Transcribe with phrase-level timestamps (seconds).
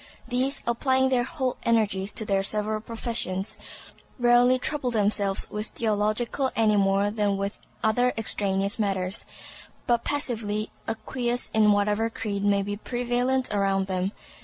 [0.27, 3.55] These, applying their whole energies to their several professions,
[4.17, 9.27] rarely trouble themselves with theological any more than with other extraneous matters,
[9.85, 14.11] but passively acquiesce in whatever creed may be prevalent around them.